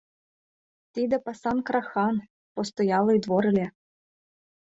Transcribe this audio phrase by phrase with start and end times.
[0.93, 2.15] Тиде пасанг-рахан—
[2.53, 3.67] постоялый двор ыле.